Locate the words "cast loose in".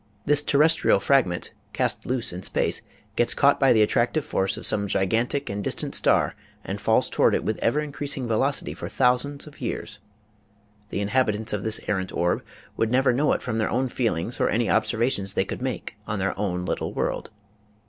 1.73-2.41